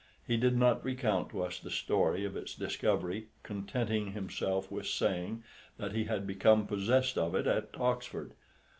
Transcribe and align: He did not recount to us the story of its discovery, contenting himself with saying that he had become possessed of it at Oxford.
He 0.25 0.35
did 0.35 0.57
not 0.57 0.83
recount 0.83 1.29
to 1.29 1.43
us 1.43 1.59
the 1.59 1.69
story 1.69 2.25
of 2.25 2.35
its 2.35 2.55
discovery, 2.55 3.27
contenting 3.43 4.13
himself 4.13 4.71
with 4.71 4.87
saying 4.87 5.43
that 5.77 5.91
he 5.93 6.05
had 6.05 6.25
become 6.25 6.65
possessed 6.65 7.19
of 7.19 7.35
it 7.35 7.45
at 7.45 7.79
Oxford. 7.79 8.31